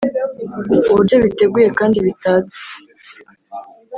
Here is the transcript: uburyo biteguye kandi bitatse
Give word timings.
uburyo 0.91 1.15
biteguye 1.23 1.67
kandi 1.79 1.97
bitatse 2.05 2.59